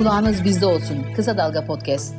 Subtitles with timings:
[0.00, 1.06] Kulağınız bizde olsun.
[1.16, 2.14] Kısa Dalga Podcast.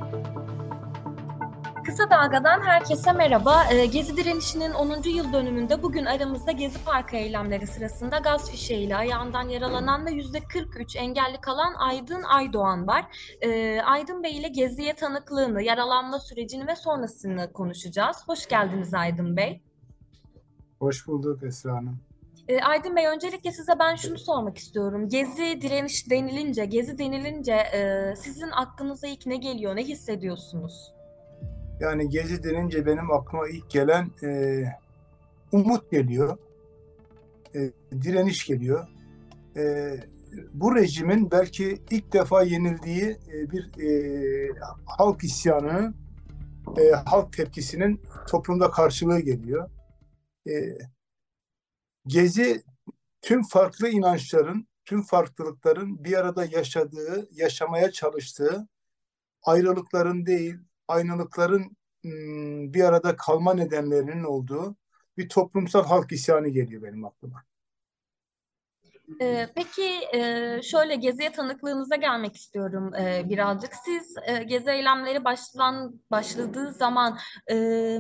[1.85, 3.63] Kısa Dalga'dan herkese merhaba.
[3.71, 5.09] Ee, Gezi direnişinin 10.
[5.09, 11.41] yıl dönümünde bugün aramızda Gezi Parkı eylemleri sırasında gaz fişeğiyle ayağından yaralanan ve %43 engelli
[11.41, 13.05] kalan Aydın Aydoğan var.
[13.41, 18.17] Ee, Aydın Bey ile Gezi'ye tanıklığını, yaralanma sürecini ve sonrasını konuşacağız.
[18.27, 19.61] Hoş geldiniz Aydın Bey.
[20.79, 22.10] Hoş bulduk Esra Hanım.
[22.51, 25.09] E, Aydın Bey öncelikle size ben şunu sormak istiyorum.
[25.09, 30.93] Gezi direniş denilince, gezi denilince e, sizin aklınıza ilk ne geliyor, ne hissediyorsunuz?
[31.79, 34.63] Yani gezi denince benim aklıma ilk gelen e,
[35.51, 36.37] umut geliyor,
[37.55, 37.59] e,
[38.01, 38.87] direniş geliyor.
[39.57, 39.93] E,
[40.53, 44.49] bu rejimin belki ilk defa yenildiği e, bir e,
[44.85, 45.93] halk isyanı,
[46.77, 49.69] e, halk tepkisinin toplumda karşılığı geliyor.
[50.47, 50.51] E,
[52.07, 52.63] Gezi
[53.21, 58.67] tüm farklı inançların, tüm farklılıkların bir arada yaşadığı, yaşamaya çalıştığı,
[59.43, 60.55] ayrılıkların değil,
[60.87, 61.77] aynılıkların
[62.73, 64.75] bir arada kalma nedenlerinin olduğu
[65.17, 67.43] bir toplumsal halk isyanı geliyor benim aklıma.
[69.21, 73.71] Ee, peki e, şöyle geziye tanıklığınıza gelmek istiyorum e, birazcık.
[73.85, 77.17] Siz e, gezi eylemleri başlan başladığı zaman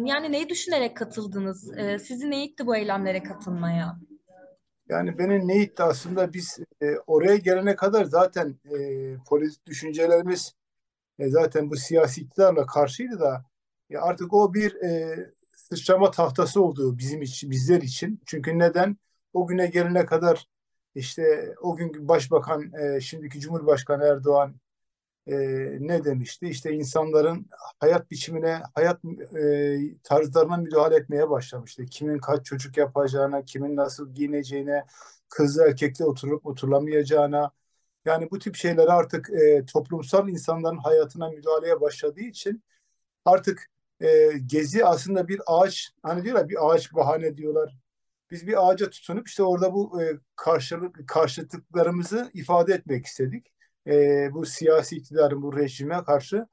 [0.05, 1.71] yani neyi düşünerek katıldınız?
[2.03, 3.99] Sizi ne itti bu eylemlere katılmaya?
[4.89, 6.59] Yani beni ne itti aslında biz
[7.07, 8.55] oraya gelene kadar zaten
[9.27, 10.55] politik düşüncelerimiz
[11.19, 13.45] zaten bu siyasi iktidarla karşıydı da
[13.99, 14.77] artık o bir
[15.55, 18.21] sıçrama tahtası oldu bizim için, bizler için.
[18.25, 18.97] Çünkü neden?
[19.33, 20.47] O güne gelene kadar
[20.95, 24.55] işte o günkü başbakan, e, şimdiki Cumhurbaşkanı Erdoğan
[25.27, 25.35] e,
[25.79, 26.47] ne demişti?
[26.47, 27.45] İşte insanların
[27.79, 28.99] hayat biçimine, hayat
[29.35, 31.85] e, tarzlarına müdahale etmeye başlamıştı.
[31.85, 34.85] Kimin kaç çocuk yapacağına, kimin nasıl giyineceğine,
[35.29, 37.51] kızlı erkekle oturup oturulamayacağına,
[38.05, 42.63] yani bu tip şeyleri artık e, toplumsal insanların hayatına müdahaleye başladığı için
[43.25, 43.69] artık
[44.01, 47.77] e, gezi aslında bir ağaç, hani diyorlar bir ağaç bahane diyorlar
[48.31, 53.47] biz bir ağaca tutunup işte orada bu e, karşılık karşıtlıklarımızı ifade etmek istedik.
[53.87, 56.47] E, bu siyasi iktidarın bu rejime karşı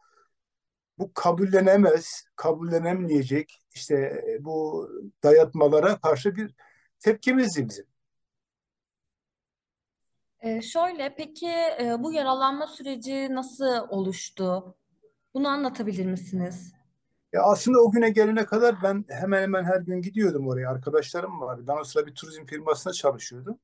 [0.98, 3.94] bu kabullenemez, kabullenemeyecek işte
[4.28, 4.88] e, bu
[5.22, 6.54] dayatmalara karşı bir
[6.98, 7.86] tepkimizdi bizim.
[10.40, 11.50] E, şöyle peki
[11.80, 14.74] e, bu yaralanma süreci nasıl oluştu?
[15.34, 16.77] Bunu anlatabilir misiniz?
[17.32, 20.70] Ya aslında o güne gelene kadar ben hemen hemen her gün gidiyordum oraya.
[20.70, 21.64] Arkadaşlarım vardı.
[21.68, 23.58] Ben o sıra bir turizm firmasında çalışıyordum.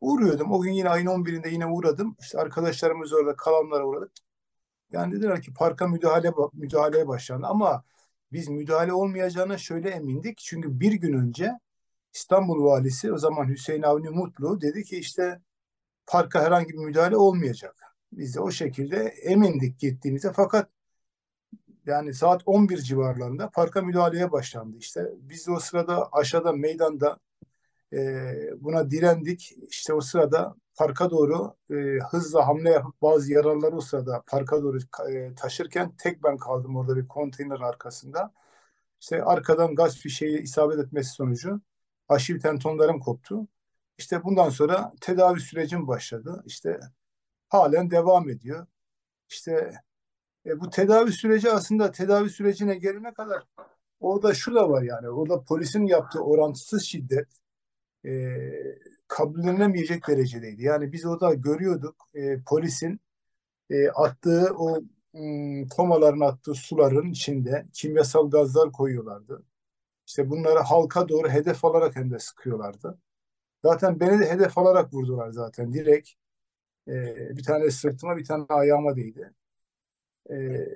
[0.00, 0.52] Uğruyordum.
[0.52, 2.16] O gün yine ayın 11'inde yine uğradım.
[2.20, 4.12] İşte arkadaşlarımız orada kalanlara uğradık.
[4.92, 7.84] Yani dediler ki parka müdahale müdahaleye başlandı ama
[8.32, 10.38] biz müdahale olmayacağına şöyle emindik.
[10.38, 11.52] Çünkü bir gün önce
[12.14, 15.40] İstanbul valisi o zaman Hüseyin Avni Mutlu dedi ki işte
[16.06, 17.76] parka herhangi bir müdahale olmayacak.
[18.12, 20.68] Biz de o şekilde emindik gittiğimizde fakat
[21.86, 25.10] yani saat 11 civarlarında parka müdahaleye başlandı işte.
[25.18, 27.18] Biz de o sırada aşağıda meydanda
[27.92, 27.98] e,
[28.60, 29.52] buna direndik.
[29.68, 31.74] İşte o sırada parka doğru e,
[32.10, 34.78] hızla hamle yapıp bazı yaralıları o sırada parka doğru
[35.10, 38.32] e, taşırken tek ben kaldım orada bir konteyner arkasında.
[39.00, 41.60] İşte arkadan gaz fişeği isabet etmesi sonucu
[42.08, 43.48] aşil tentonlarım koptu.
[43.98, 46.42] İşte bundan sonra tedavi sürecim başladı.
[46.46, 46.80] İşte
[47.48, 48.66] halen devam ediyor.
[49.30, 49.72] İşte
[50.46, 53.44] e, bu tedavi süreci aslında tedavi sürecine gelene kadar
[54.00, 57.28] orada şu da var yani orada polisin yaptığı orantısız şiddet
[58.06, 58.38] e,
[59.08, 60.62] kabullenemeyecek derecedeydi.
[60.62, 63.00] Yani biz orada görüyorduk e, polisin
[63.70, 64.80] e, attığı o
[65.76, 69.44] tomaların attığı suların içinde kimyasal gazlar koyuyorlardı.
[70.06, 72.98] İşte bunları halka doğru hedef alarak hem de sıkıyorlardı.
[73.64, 76.10] Zaten beni de hedef alarak vurdular zaten direkt.
[76.88, 76.92] E,
[77.36, 79.34] bir tane sırtıma bir tane ayağıma değdi.
[80.30, 80.68] Ee,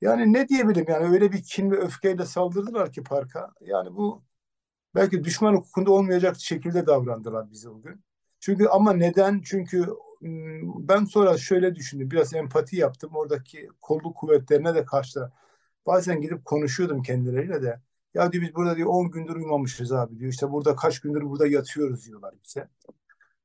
[0.00, 3.52] yani ne diyebilirim yani öyle bir kin ve öfkeyle saldırdılar ki parka.
[3.60, 4.24] Yani bu
[4.94, 8.04] belki düşman hukukunda olmayacak şekilde davrandılar bize o gün.
[8.40, 9.42] Çünkü ama neden?
[9.44, 9.86] Çünkü
[10.78, 12.10] ben sonra şöyle düşündüm.
[12.10, 13.10] Biraz empati yaptım.
[13.14, 15.30] Oradaki kolluk kuvvetlerine de karşı
[15.86, 17.80] bazen gidip konuşuyordum kendileriyle de.
[18.14, 20.30] Ya diyor biz burada diyor 10 gündür uyumamışız abi diyor.
[20.32, 22.68] İşte burada kaç gündür burada yatıyoruz diyorlar bize.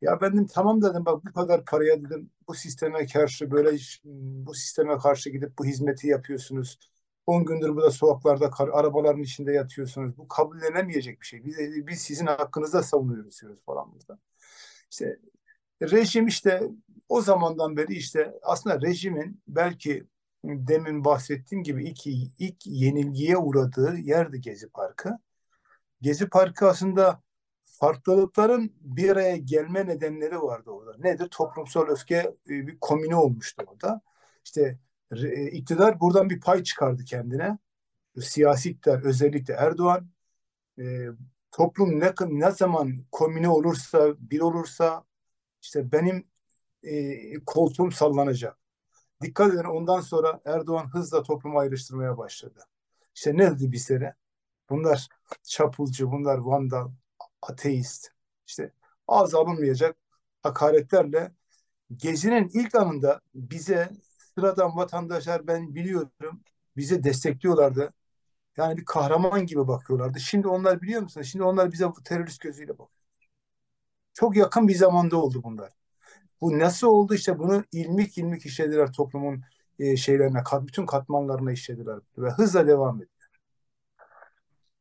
[0.02, 3.78] Ya ben dedim tamam dedim bak bu kadar paraya dedim bu sisteme karşı böyle
[4.46, 6.80] bu sisteme karşı gidip bu hizmeti yapıyorsunuz.
[7.28, 10.18] 10 gündür burada sokaklarda kar, arabaların içinde yatıyorsunuz.
[10.18, 11.46] Bu kabullenemeyecek bir şey.
[11.46, 14.20] Biz, biz sizin hakkınızda savunuyoruz diyoruz falan burada.
[14.92, 15.20] İşte
[15.82, 16.64] rejim işte
[17.10, 20.06] o zamandan beri işte aslında rejimin belki
[20.44, 22.08] demin bahsettiğim gibi ilk,
[22.40, 25.18] ilk yenilgiye uğradığı yerdi Gezi Parkı.
[26.02, 27.22] Gezi Parkı aslında
[27.82, 30.98] farklılıkların bir araya gelme nedenleri vardı orada.
[30.98, 31.28] Nedir?
[31.28, 34.02] Toplumsal öfke e, bir komine olmuştu orada.
[34.46, 34.80] İşte
[35.12, 37.58] e, iktidar buradan bir pay çıkardı kendine.
[38.22, 40.10] Siyasi iktidar özellikle Erdoğan
[40.80, 41.08] e,
[41.52, 45.04] toplum ne, ne zaman komine olursa, bir olursa
[45.62, 46.28] işte benim
[46.84, 48.58] e, koltuğum sallanacak.
[49.22, 52.60] Dikkat edin ondan sonra Erdoğan hızla toplumu ayrıştırmaya başladı.
[53.16, 54.16] İşte ne dedi bir sene?
[54.70, 55.08] Bunlar
[55.44, 56.92] çapulcu, bunlar vandal,
[57.42, 58.12] ateist.
[58.48, 58.72] İşte
[59.08, 59.96] ağız alınmayacak
[60.44, 61.32] hakaretlerle
[61.98, 63.90] Gezi'nin ilk anında bize
[64.36, 66.42] sıradan vatandaşlar ben biliyorum
[66.78, 67.94] bize destekliyorlardı.
[68.58, 70.20] Yani bir kahraman gibi bakıyorlardı.
[70.20, 71.28] Şimdi onlar biliyor musunuz?
[71.28, 72.90] Şimdi onlar bize terörist gözüyle bakıyor.
[74.14, 75.72] Çok yakın bir zamanda oldu bunlar.
[76.42, 79.44] Bu nasıl oldu işte bunu ilmik ilmik işlediler toplumun
[79.80, 83.12] e, şeylerine, bütün katmanlarına işlediler ve hızla devam ediyor.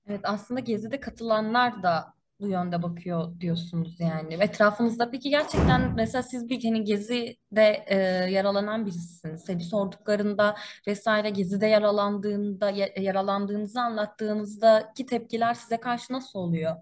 [0.07, 4.35] Evet aslında Gezi'de katılanlar da bu yönde bakıyor diyorsunuz yani.
[4.35, 7.97] Etrafınızda peki gerçekten mesela siz bir hani Gezi'de e,
[8.31, 9.49] yaralanan birisiniz.
[9.49, 10.57] Hani sorduklarında
[10.87, 12.71] vesaire Gezi'de yaralandığında
[13.01, 16.77] yaralandığınızı anlattığınızda ki tepkiler size karşı nasıl oluyor?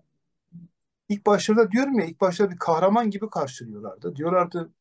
[1.09, 4.17] İlk başlarda diyorum ya ilk başta bir kahraman gibi karşılıyorlardı.
[4.17, 4.73] Diyorlardı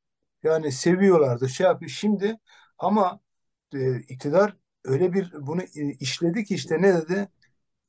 [0.44, 1.92] yani seviyorlardı şey yapıyor.
[1.92, 2.38] Şimdi
[2.78, 3.20] ama
[3.74, 5.62] e, iktidar öyle bir bunu
[6.00, 7.28] işledi ki işte ne dedi?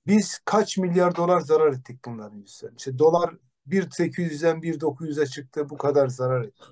[0.08, 2.74] Biz kaç milyar dolar zarar ettik bunların yüzünden.
[2.76, 3.34] İşte dolar
[3.66, 6.64] 1.800'den 1.900'e çıktı bu kadar zarar etti.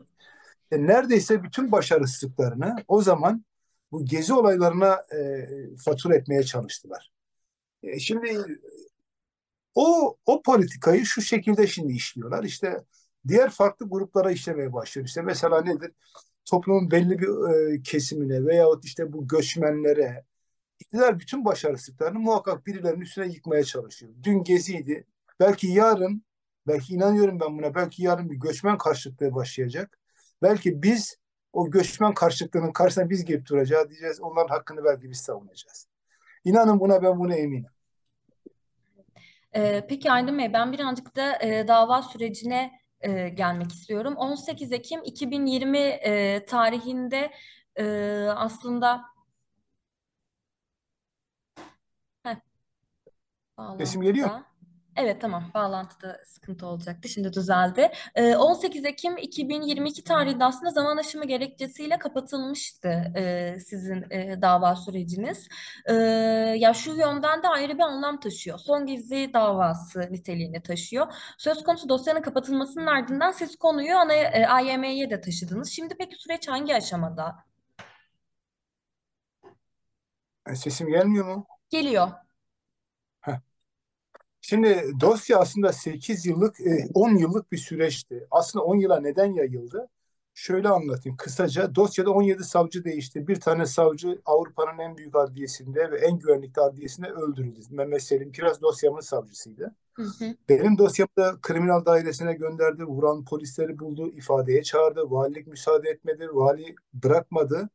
[0.71, 3.45] E, neredeyse bütün başarısızlıklarını o zaman
[3.93, 5.49] bu gezi olaylarına e,
[5.85, 7.13] fatura etmeye çalıştılar.
[7.83, 8.47] E, şimdi
[9.75, 12.45] o o politikayı şu şekilde şimdi işliyorlar.
[12.45, 12.85] İşte
[13.29, 15.07] diğer farklı gruplara işlemeye başlıyor.
[15.09, 15.93] İşte mesela nedir?
[16.45, 20.25] Toplumun belli bir e, kesimine veyahut işte bu göçmenlere
[20.81, 24.13] iktidar bütün başarısızlıklarını muhakkak birilerinin üstüne yıkmaya çalışıyor.
[24.23, 25.07] Dün geziydi.
[25.41, 26.25] Belki yarın,
[26.67, 29.99] belki inanıyorum ben buna, belki yarın bir göçmen karşıtlığı başlayacak.
[30.43, 31.17] Belki biz
[31.53, 34.21] o göçmen karşıtlığının karşısına biz gelip duracağız diyeceğiz.
[34.21, 35.89] Onların hakkını belki biz savunacağız.
[36.45, 37.71] İnanın buna ben buna eminim.
[39.57, 44.15] Ee, peki Aydın Bey ben birazcık da e, dava sürecine e, gelmek istiyorum.
[44.17, 47.31] 18 Ekim 2020 e, tarihinde
[47.77, 47.85] e,
[48.37, 49.03] aslında
[53.79, 54.31] Sesim geliyor.
[54.97, 57.09] Evet tamam bağlantıda sıkıntı olacaktı.
[57.09, 57.91] Şimdi düzeldi.
[58.15, 65.49] Ee, 18 Ekim 2022 tarihinde aslında zaman aşımı gerekçesiyle kapatılmıştı e, sizin e, dava süreciniz.
[65.87, 65.93] E,
[66.59, 68.59] ya şu yönden de ayrı bir anlam taşıyor.
[68.59, 71.07] Son gizli davası niteliğini taşıyor.
[71.39, 75.71] Söz konusu dosyanın kapatılmasının ardından siz konuyu ana, e, AYM'ye de taşıdınız.
[75.71, 77.37] Şimdi peki süreç hangi aşamada?
[80.55, 81.47] Sesim gelmiyor mu?
[81.71, 82.26] Geliyor.
[84.49, 86.57] Şimdi dosya aslında 8 yıllık,
[86.95, 88.27] 10 e, yıllık bir süreçti.
[88.31, 89.89] Aslında 10 yıla neden yayıldı?
[90.35, 91.75] Şöyle anlatayım kısaca.
[91.75, 93.29] Dosyada 17 savcı değişti.
[93.29, 97.61] Bir tane savcı Avrupa'nın en büyük adliyesinde ve en güvenlikli adliyesinde öldürüldü.
[97.71, 99.75] Mehmet Selim Kiraz dosyamın savcısıydı.
[99.95, 100.37] Hı hı.
[100.49, 102.85] Benim dosyamda kriminal dairesine gönderdi.
[102.85, 105.11] Vuran polisleri buldu, ifadeye çağırdı.
[105.11, 107.69] Valilik müsaade etmedi, vali bırakmadı.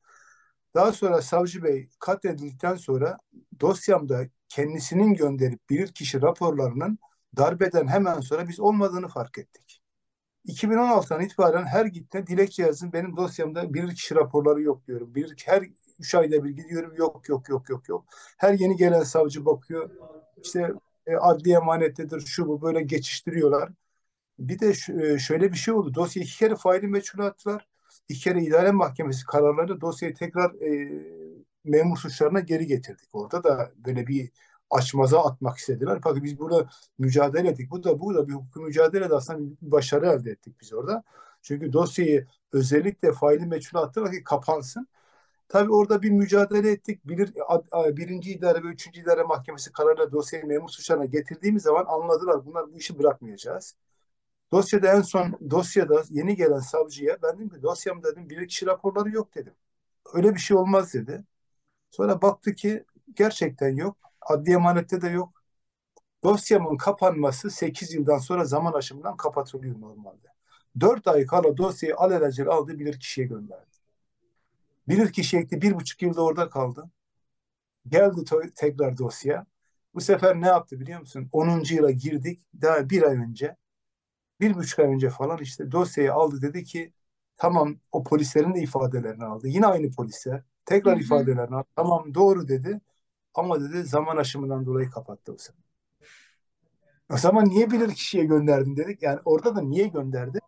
[0.75, 3.17] Daha sonra savcı bey katledildikten sonra
[3.62, 7.00] dosyamda kendisinin gönderip bilirkişi raporlarının
[7.38, 9.81] darbeden hemen sonra biz olmadığını fark ettik.
[10.48, 15.15] 2016'dan itibaren her gitme dilekçe yazın benim dosyamda bilirkişi raporları yok diyorum.
[15.15, 15.63] Bir, her
[16.00, 18.05] üç ayda bir gidiyorum yok yok yok yok yok.
[18.38, 19.89] Her yeni gelen savcı bakıyor
[20.43, 20.74] işte
[21.08, 23.70] e, adli emanettedir şu bu böyle geçiştiriyorlar.
[24.39, 25.93] Bir de e, şöyle bir şey oldu.
[25.93, 27.67] Dosya iki kere faili meçhul attılar.
[28.10, 31.01] İki kere idare mahkemesi kararları dosyayı tekrar e,
[31.63, 33.10] memur suçlarına geri getirdik.
[33.13, 34.32] Orada da böyle bir
[34.70, 36.00] açmaza atmak istediler.
[36.03, 37.72] Fakat biz burada mücadele ettik.
[37.72, 41.03] Bu da bu da bir hukuk mücadelede aslında bir başarı elde ettik biz orada.
[41.41, 44.88] Çünkü dosyayı özellikle faili meçhul attılar ki kapansın.
[45.50, 47.08] Tabii orada bir mücadele ettik.
[47.08, 47.34] Bilir,
[47.98, 52.46] birinci idare ve üçüncü idare mahkemesi kararıyla dosyayı memur suçlarına getirdiğimiz zaman anladılar.
[52.46, 53.75] Bunlar bu işi bırakmayacağız.
[54.51, 59.12] Dosyada en son dosyada yeni gelen savcıya ben dedim ki dosyam dedim bir kişi raporları
[59.12, 59.53] yok dedim.
[60.13, 61.25] Öyle bir şey olmaz dedi.
[61.91, 63.98] Sonra baktı ki gerçekten yok.
[64.21, 65.43] Adli emanette de yok.
[66.24, 70.27] Dosyamın kapanması 8 yıldan sonra zaman aşımından kapatılıyor normalde.
[70.79, 73.77] 4 ay kala dosyayı alelacele aldı bilir kişiye gönderdi.
[74.88, 76.89] Bilir kişi ekli bir buçuk yılda orada kaldı.
[77.88, 78.24] Geldi
[78.55, 79.45] tekrar dosya.
[79.93, 81.29] Bu sefer ne yaptı biliyor musun?
[81.31, 81.75] 10.
[81.75, 82.41] yıla girdik.
[82.62, 83.57] Daha bir ay önce
[84.41, 86.93] bir buçuk ay önce falan işte dosyayı aldı dedi ki
[87.38, 89.48] tamam o polislerin de ifadelerini aldı.
[89.48, 91.03] Yine aynı polisler tekrar hı hı.
[91.03, 91.63] ifadelerini.
[91.75, 92.82] Tamam doğru dedi
[93.34, 95.62] ama dedi zaman aşımından dolayı kapattı o sefer.
[97.13, 99.03] O zaman niye bilir kişiye gönderdin dedik.
[99.03, 100.39] Yani orada da niye gönderdi?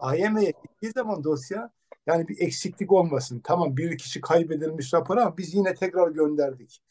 [0.00, 1.70] AYM'ye gittiği zaman dosya
[2.06, 3.40] yani bir eksiklik olmasın.
[3.44, 6.82] Tamam bir kişi kaybedilmiş rapor ama biz yine tekrar gönderdik.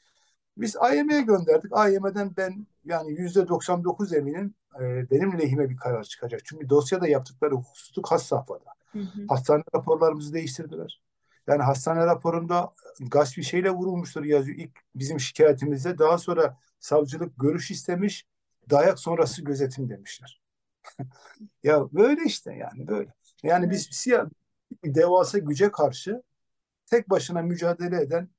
[0.57, 1.71] Biz AYM'ye gönderdik.
[1.73, 6.41] AYM'den ben yani yüzde 99 eminim e, benim lehime bir karar çıkacak.
[6.45, 8.73] Çünkü dosyada yaptıkları hukuksuzluk has safhada.
[8.91, 9.25] Hı hı.
[9.29, 11.01] Hastane raporlarımızı değiştirdiler.
[11.47, 15.97] Yani hastane raporunda gaz bir şeyle vurulmuştur yazıyor ilk bizim şikayetimizde.
[15.97, 18.27] Daha sonra savcılık görüş istemiş.
[18.69, 20.41] Dayak sonrası gözetim demişler.
[21.63, 23.13] Ya böyle işte yani böyle.
[23.43, 24.29] Yani biz siyah
[24.85, 26.23] devasa güce karşı
[26.85, 28.29] tek başına mücadele eden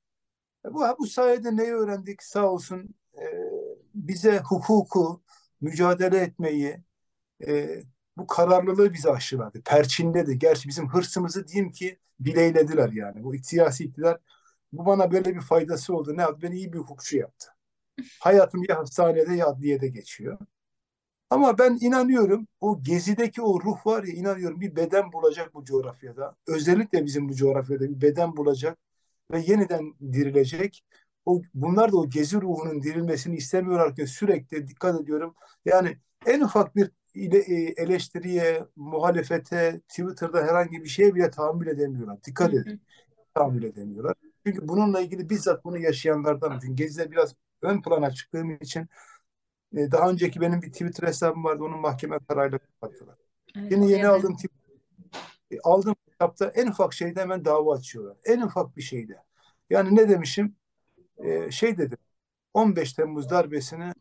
[0.64, 3.24] bu, bu sayede neyi öğrendik sağ olsun e,
[3.94, 5.22] bize hukuku
[5.60, 6.78] mücadele etmeyi
[7.48, 7.82] e,
[8.16, 9.62] bu kararlılığı bize aşıladı.
[9.62, 10.38] Perçinledi.
[10.38, 13.24] Gerçi bizim hırsımızı diyeyim ki bileylediler yani.
[13.24, 14.18] Bu siyasi iktidar
[14.72, 16.16] bu bana böyle bir faydası oldu.
[16.16, 16.42] Ne yaptı?
[16.42, 17.48] Beni iyi bir hukukçu yaptı.
[18.20, 20.38] Hayatım ya hastanede ya adliyede geçiyor.
[21.30, 26.36] Ama ben inanıyorum o gezideki o ruh var ya inanıyorum bir beden bulacak bu coğrafyada.
[26.46, 28.78] Özellikle bizim bu coğrafyada bir beden bulacak
[29.32, 30.84] ve yeniden dirilecek.
[31.26, 35.34] O, bunlar da o gezi ruhunun dirilmesini istemiyorlar ki sürekli dikkat ediyorum.
[35.64, 42.24] Yani en ufak bir ile, e, eleştiriye, muhalefete, Twitter'da herhangi bir şeye bile tahammül edemiyorlar.
[42.24, 42.80] Dikkat edin.
[43.34, 44.14] Tahammül edemiyorlar.
[44.46, 46.58] Çünkü bununla ilgili bizzat bunu yaşayanlardan.
[46.62, 48.88] Çünkü Gezi'de biraz ön plana çıktığım için
[49.76, 51.64] e, daha önceki benim bir Twitter hesabım vardı.
[51.64, 53.16] Onun mahkeme kararıyla kapattılar.
[53.56, 54.36] Evet, Yeni yeni oraya aldığım
[55.50, 58.16] e, aldığım kitapta en ufak şeyde hemen dava açıyorlar.
[58.24, 59.22] En ufak bir şeyde.
[59.70, 60.56] Yani ne demişim?
[61.18, 61.98] E, şey dedim.
[62.54, 63.92] 15 Temmuz darbesini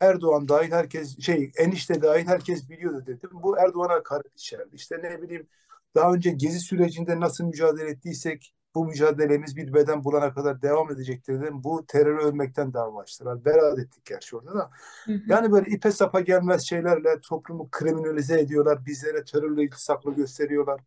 [0.00, 3.30] Erdoğan dahil herkes şey enişte dahil herkes biliyordu dedim.
[3.32, 4.76] Bu Erdoğan'a hakaret içerdi.
[4.76, 5.46] İşte ne bileyim
[5.94, 11.40] daha önce gezi sürecinde nasıl mücadele ettiysek bu mücadelemiz bir beden bulana kadar devam edecektir
[11.40, 11.64] dedim.
[11.64, 13.44] Bu terörü övmekten dava açtılar.
[13.44, 14.70] Beraat ettik gerçi orada da.
[15.04, 15.20] Hı hı.
[15.26, 18.86] Yani böyle ipe sapa gelmez şeylerle toplumu kriminalize ediyorlar.
[18.86, 20.80] Bizlere terörle iltisaklı gösteriyorlar.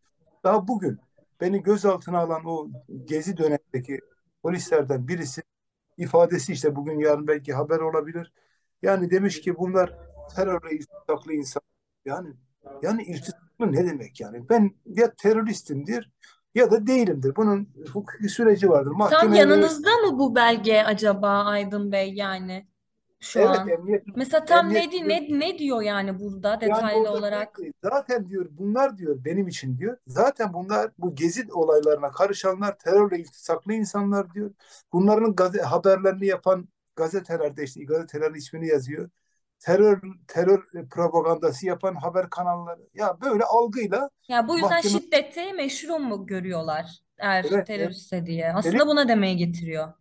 [0.43, 0.99] Daha bugün
[1.41, 2.67] beni gözaltına alan o
[3.05, 3.99] gezi dönemindeki
[4.43, 5.41] polislerden birisi
[5.97, 8.31] ifadesi işte bugün yarın belki haber olabilir.
[8.83, 9.97] Yani demiş ki bunlar
[10.35, 11.61] terörle iltisaklı insan.
[12.05, 12.29] Yani
[12.81, 14.49] yani iltisaklı ne demek yani?
[14.49, 16.11] Ben ya teröristimdir
[16.55, 17.35] ya da değilimdir.
[17.35, 18.89] Bunun hukuki süreci vardır.
[18.89, 22.67] Tam Mahkemeye yanınızda mı bu belge acaba Aydın Bey yani
[23.19, 23.67] şu evet an?
[23.67, 27.59] emniyet Mesela tam emniyet ne, ne, ne diyor yani burada Yani detaylı orada olarak?
[27.83, 29.97] zaten diyor bunlar diyor benim için diyor.
[30.07, 34.51] Zaten bunlar bu gezi olaylarına karışanlar terörle iltisaklı insanlar diyor.
[34.93, 39.09] Bunların gazete, haberlerini yapan gazetelerde işte gazetelerin ismini yazıyor.
[39.59, 42.81] Terör terör propagandası yapan haber kanalları.
[42.93, 48.25] Ya böyle algıyla Ya bu yüzden mahkeme şiddeti meşru mu görüyorlar eğer evet, evet, teröristse
[48.25, 48.53] diye?
[48.55, 49.93] üstelik, Aslında buna demeye getiriyor.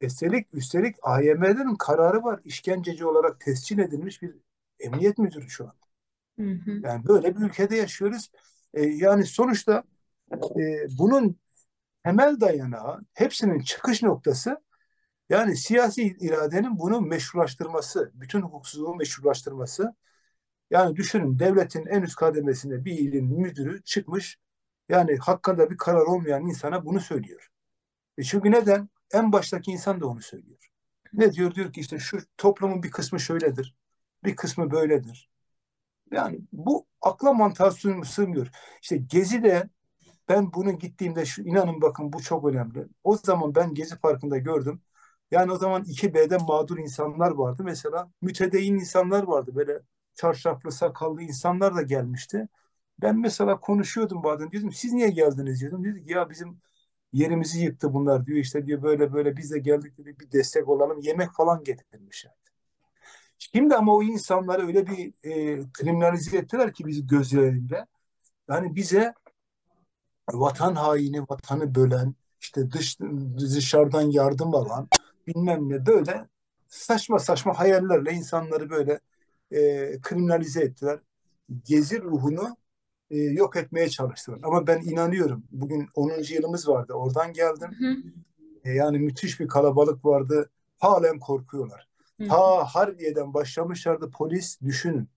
[0.00, 2.40] üstelik, üstelik AYM'lerin kararı var.
[2.44, 4.34] İşkenceci olarak tescil edilmiş bir
[4.80, 5.74] emniyet müdürü şu an.
[6.38, 6.84] Hı hı.
[6.84, 8.30] Yani böyle bir ülkede yaşıyoruz.
[8.74, 9.84] E, yani sonuçta
[10.32, 11.36] e, bunun
[12.04, 14.58] temel dayanağı, hepsinin çıkış noktası
[15.30, 19.94] yani siyasi iradenin bunu meşrulaştırması, bütün hukuksuzluğu meşrulaştırması.
[20.70, 24.38] Yani düşünün devletin en üst kademesinde bir ilin müdürü çıkmış
[24.88, 27.48] yani hakkında bir karar olmayan insana bunu söylüyor.
[28.18, 28.88] E çünkü neden?
[29.14, 30.70] En baştaki insan da onu söylüyor.
[31.12, 31.54] Ne diyor?
[31.54, 33.76] Diyor ki işte şu toplumun bir kısmı şöyledir,
[34.24, 35.30] bir kısmı böyledir.
[36.12, 37.70] Yani bu akla mantığa
[38.04, 38.50] sığmıyor.
[38.82, 39.68] İşte Gezi'de
[40.28, 42.88] ben bunu gittiğimde şu inanın bakın bu çok önemli.
[43.04, 44.82] O zaman ben Gezi Parkı'nda gördüm.
[45.30, 47.62] Yani o zaman 2B'de mağdur insanlar vardı.
[47.64, 49.54] Mesela mütedeyyin insanlar vardı.
[49.54, 49.80] Böyle
[50.14, 52.48] çarşaflı, sakallı insanlar da gelmişti.
[53.02, 54.50] Ben mesela konuşuyordum bazen.
[54.50, 55.84] Diyordum siz niye geldiniz diyordum.
[55.84, 56.60] Dedi ya bizim
[57.12, 58.38] yerimizi yıktı bunlar diyor.
[58.38, 61.00] İşte diyor böyle böyle biz de geldik dedi bir destek olalım.
[61.00, 62.32] Yemek falan getirmişler.
[63.38, 67.86] Şimdi ama o insanları öyle bir e, kriminalize ettiler ki bizi gözlerinde.
[68.48, 69.14] Yani bize
[70.32, 73.00] vatan haini, vatanı bölen, işte dış
[73.38, 74.88] dışarıdan yardım alan,
[75.34, 76.26] bilmem ne böyle
[76.68, 79.00] saçma saçma hayallerle insanları böyle
[79.50, 79.58] e,
[80.00, 80.98] kriminalize ettiler.
[81.64, 82.56] Gezi ruhunu
[83.10, 84.38] e, yok etmeye çalıştılar.
[84.42, 85.44] Ama ben inanıyorum.
[85.50, 86.12] Bugün 10.
[86.34, 86.92] yılımız vardı.
[86.92, 87.70] Oradan geldim.
[87.78, 87.96] Hı
[88.64, 90.50] E, yani müthiş bir kalabalık vardı.
[90.78, 91.88] Halen korkuyorlar.
[92.18, 92.28] hı.
[92.28, 95.08] Ta Harbiye'den başlamışlardı polis düşünün.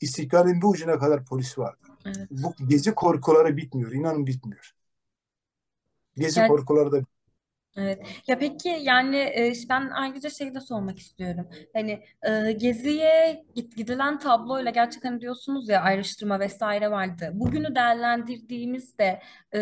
[0.00, 1.86] İstiklalin bir ucuna kadar polis vardı.
[2.04, 2.28] Evet.
[2.30, 3.92] Bu gezi korkuları bitmiyor.
[3.92, 4.72] İnanın bitmiyor.
[6.16, 7.00] Gezi Yani korkuları da
[7.76, 8.06] Evet.
[8.28, 11.48] Ya peki yani e, ben ayrıca şey de sormak istiyorum.
[11.74, 17.30] Hani e, Gezi'ye git, gidilen tabloyla gerçekten diyorsunuz ya ayrıştırma vesaire vardı.
[17.34, 19.20] Bugünü değerlendirdiğimizde
[19.54, 19.60] e,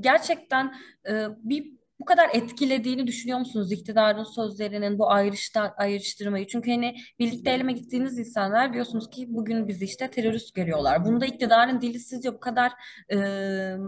[0.00, 0.74] gerçekten
[1.08, 6.46] e, bir bu kadar etkilediğini düşünüyor musunuz iktidarın sözlerinin bu ayrışta, ayrıştırmayı?
[6.46, 11.04] Çünkü hani birlikte eleme gittiğiniz insanlar diyorsunuz ki bugün bizi işte terörist görüyorlar.
[11.04, 12.72] Bunda iktidarın dili sizce bu kadar
[13.12, 13.16] e,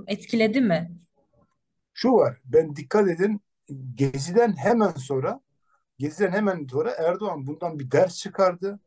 [0.07, 0.91] etkiledi mi?
[2.01, 3.41] Şu var, ben dikkat edin
[3.95, 5.41] Gezi'den hemen sonra
[5.99, 8.81] Gezi'den hemen sonra Erdoğan bundan bir ders çıkardı.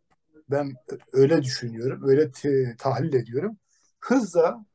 [0.50, 0.74] Ben
[1.13, 2.32] öyle düşünüyorum, öyle
[2.77, 3.58] tahlil ediyorum.
[4.00, 4.65] Hızla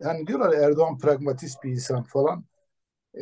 [0.00, 2.44] yani diyorlar Erdoğan pragmatist bir insan falan.
[3.14, 3.20] Ee,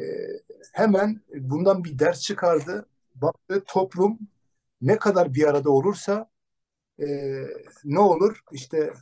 [0.73, 2.89] hemen bundan bir ders çıkardı.
[3.15, 4.19] Baktı toplum
[4.81, 6.31] ne kadar bir arada olursa
[7.01, 7.07] e,
[7.85, 8.41] ne olur?
[8.53, 8.93] İşte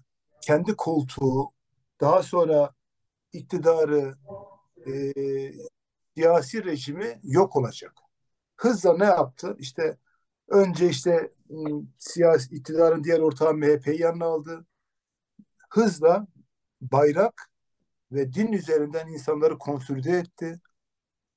[0.42, 1.52] kendi koltuğu,
[2.00, 2.74] daha sonra
[3.32, 4.14] iktidarı,
[4.86, 5.12] e,
[6.16, 7.92] siyasi rejimi yok olacak.
[8.56, 9.56] Hızla ne yaptı?
[9.58, 9.98] İşte
[10.48, 14.66] önce işte ıı, siyasi iktidarın diğer ortağı MHP'yi yanına aldı.
[15.70, 16.26] Hızla
[16.80, 17.50] bayrak
[18.12, 20.60] ve din üzerinden insanları konsolide etti.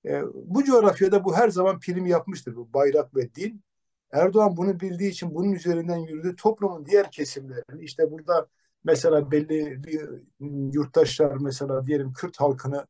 [0.06, 3.64] E, bu coğrafyada bu her zaman prim yapmıştır bu bayrak ve din.
[4.12, 6.36] Erdoğan bunu bildiği için bunun üzerinden yürüdü.
[6.36, 8.48] Toplumun diğer kesimlerini işte burada
[8.84, 10.10] mesela belli bir
[10.74, 12.88] yurttaşlar mesela diyelim Kürt halkını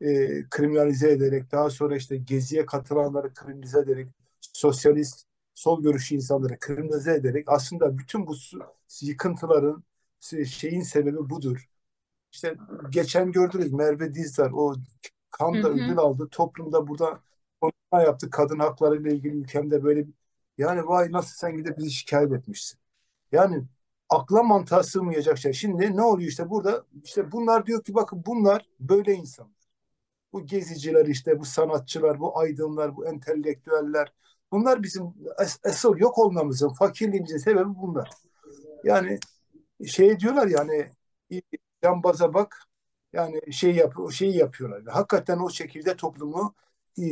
[0.00, 4.08] e, kriminalize ederek daha sonra işte geziye katılanları kriminalize ederek
[4.40, 8.34] sosyalist sol görüşü insanları kriminalize ederek aslında bütün bu
[9.02, 9.84] yıkıntıların
[10.46, 11.68] şeyin sebebi budur.
[12.32, 12.56] İşte
[12.90, 14.74] geçen gördünüz Merve Dizdar o
[15.30, 16.28] Kanda ödül aldı.
[16.30, 17.20] Toplumda burada
[17.60, 18.30] konuşma yaptı.
[18.30, 20.14] Kadın hakları ile ilgili ülkemde böyle bir
[20.58, 22.78] yani vay nasıl sen gidip bizi şikayet etmişsin.
[23.32, 23.64] Yani
[24.08, 25.52] akla mantığa sığmayacak şey.
[25.52, 29.55] Şimdi ne oluyor işte burada işte bunlar diyor ki bakın bunlar böyle insanlar.
[30.36, 34.12] Bu geziciler işte bu sanatçılar, bu aydınlar, bu entelektüeller
[34.52, 35.04] bunlar bizim
[35.40, 38.10] es esas yok olmamızın, fakirliğimizin sebebi bunlar.
[38.84, 39.18] Yani
[39.86, 40.90] şey diyorlar yani
[41.82, 42.62] cambaza bak
[43.12, 44.82] yani şey yap şey yapıyorlar.
[44.86, 46.54] Hakikaten o şekilde toplumu
[46.98, 47.04] e,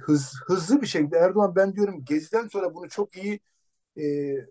[0.00, 3.40] hız, hızlı bir şekilde Erdoğan ben diyorum Gezi'den sonra bunu çok iyi
[3.98, 4.04] e,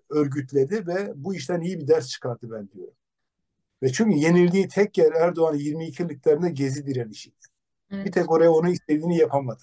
[0.10, 2.96] örgütledi ve bu işten iyi bir ders çıkardı ben diyorum.
[3.84, 7.32] Ve çünkü yenildiği tek yer Erdoğan'ın 22 yıllıklarında Gezi direnişi.
[7.92, 8.06] Evet.
[8.06, 9.62] Bir tek oraya onu istediğini yapamadı.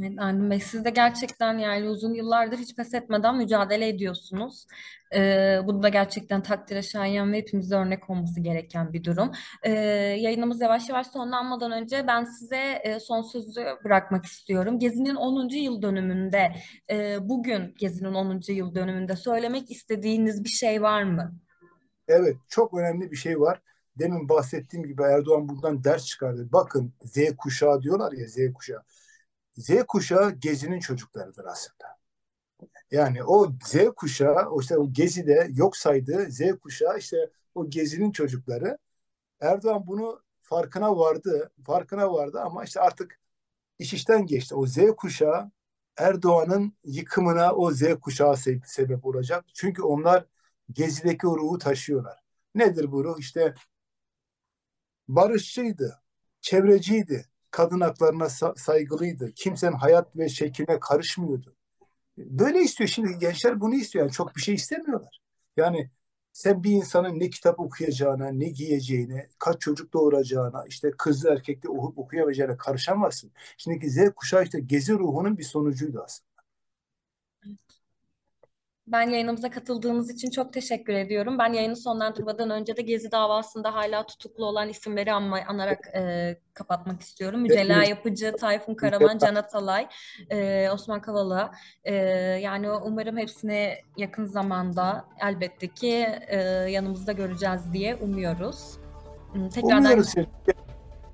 [0.00, 4.66] Evet, Erdoğan Bey, siz de gerçekten yani uzun yıllardır hiç pes etmeden mücadele ediyorsunuz.
[5.14, 9.30] Ee, bu da gerçekten takdire şayan ve hepimize örnek olması gereken bir durum.
[9.62, 9.70] Ee,
[10.20, 14.78] yayınımız yavaş yavaş sonlanmadan önce ben size e, son sözü bırakmak istiyorum.
[14.78, 15.48] Gezi'nin 10.
[15.48, 16.52] yıl dönümünde,
[16.90, 18.52] e, bugün Gezi'nin 10.
[18.52, 21.32] yıl dönümünde söylemek istediğiniz bir şey var mı?
[22.08, 23.62] Evet, çok önemli bir şey var.
[23.98, 26.52] Demin bahsettiğim gibi Erdoğan bundan ders çıkardı.
[26.52, 28.82] Bakın Z kuşağı diyorlar ya Z kuşağı.
[29.58, 31.98] Z kuşağı Gezi'nin çocuklarıdır aslında.
[32.90, 38.12] Yani o Z kuşağı, o işte o Gezi'de yok saydı Z kuşağı işte o Gezi'nin
[38.12, 38.78] çocukları.
[39.40, 43.20] Erdoğan bunu farkına vardı, farkına vardı ama işte artık
[43.78, 44.54] iş işten geçti.
[44.54, 45.50] O Z kuşağı
[45.96, 49.44] Erdoğan'ın yıkımına o Z kuşağı sebep olacak.
[49.54, 50.26] Çünkü onlar
[50.72, 52.18] Gezi'deki ruhu taşıyorlar.
[52.54, 53.18] Nedir bu ruh?
[53.18, 53.54] İşte
[55.08, 56.02] barışçıydı,
[56.40, 59.32] çevreciydi, kadın haklarına saygılıydı.
[59.34, 61.56] Kimsenin hayat ve şekline karışmıyordu.
[62.18, 62.88] Böyle istiyor.
[62.88, 64.04] Şimdi gençler bunu istiyor.
[64.04, 65.20] Yani çok bir şey istemiyorlar.
[65.56, 65.90] Yani
[66.32, 71.98] sen bir insanın ne kitap okuyacağına, ne giyeceğine, kaç çocuk doğuracağına, işte kızlı erkekli okuyup
[71.98, 73.32] okuyamayacağına karışamazsın.
[73.58, 76.27] Şimdiki Z kuşağı işte gezi ruhunun bir sonucuydu aslında.
[78.92, 81.38] Ben yayınımıza katıldığınız için çok teşekkür ediyorum.
[81.38, 87.00] Ben yayını sonlandırmadan önce de Gezi davasında hala tutuklu olan isimleri anma, anarak e, kapatmak
[87.00, 87.40] istiyorum.
[87.40, 89.88] Mücella Yapıcı, Tayfun Karaman, Can Atalay,
[90.30, 91.52] e, Osman Kavala.
[91.84, 91.94] E,
[92.42, 96.38] yani umarım hepsini yakın zamanda elbette ki e,
[96.70, 98.78] yanımızda göreceğiz diye umuyoruz.
[99.54, 99.84] Tekrardan...
[99.84, 100.14] Umuyoruz.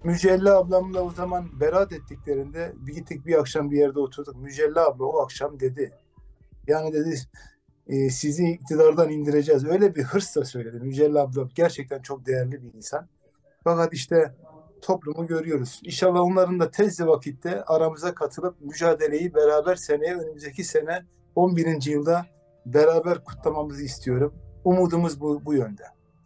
[0.05, 4.37] Mücella ablamla o zaman berat ettiklerinde bir gittik bir akşam bir yerde oturduk.
[4.37, 5.93] Mücella abla o akşam dedi.
[6.67, 7.19] Yani dedi
[7.89, 9.65] e, sizi iktidardan indireceğiz.
[9.65, 10.77] Öyle bir hırsla söyledi.
[10.77, 13.09] Mücella abla gerçekten çok değerli bir insan.
[13.65, 14.35] Fakat işte
[14.83, 15.81] toplumu görüyoruz.
[15.85, 21.03] İnşallah onların da tez vakitte aramıza katılıp mücadeleyi beraber seneye önümüzdeki sene
[21.35, 21.87] 11.
[21.87, 22.27] yılda
[22.67, 24.35] beraber kutlamamızı istiyorum.
[24.65, 25.83] Umudumuz bu, bu yönde.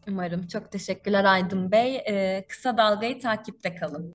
[0.09, 0.47] Umarım.
[0.47, 1.97] Çok teşekkürler Aydın Bey.
[1.97, 4.15] Ee, kısa Dalga'yı takipte kalın.